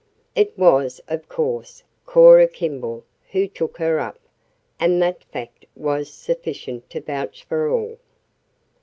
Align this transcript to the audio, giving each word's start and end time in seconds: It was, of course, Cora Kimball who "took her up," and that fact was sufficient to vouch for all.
It 0.33 0.57
was, 0.57 0.99
of 1.07 1.29
course, 1.29 1.83
Cora 2.07 2.47
Kimball 2.47 3.03
who 3.33 3.47
"took 3.47 3.77
her 3.77 3.99
up," 3.99 4.17
and 4.79 4.99
that 4.99 5.23
fact 5.25 5.67
was 5.75 6.11
sufficient 6.11 6.89
to 6.89 7.01
vouch 7.01 7.43
for 7.43 7.69
all. 7.69 7.99